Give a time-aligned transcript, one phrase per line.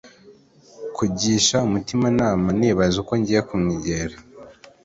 [0.95, 4.15] kugisha umutima inama, nibaza uko ngiye kumwegera